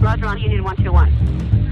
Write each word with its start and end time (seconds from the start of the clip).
Roger 0.00 0.26
on 0.26 0.38
Union 0.38 0.64
121. 0.64 1.69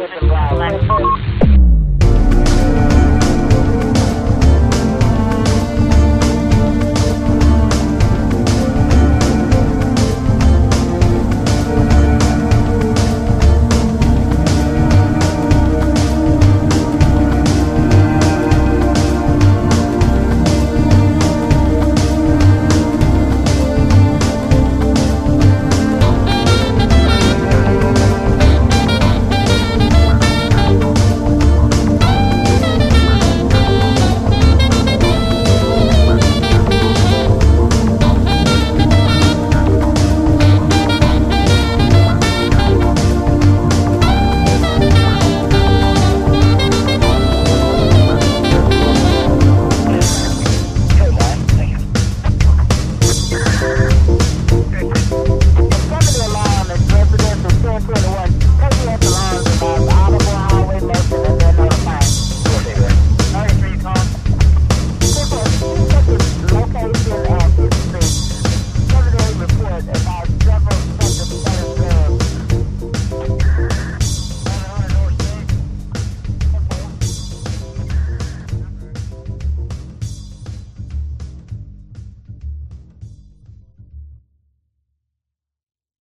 Black 0.00 0.80
folks. 0.88 1.49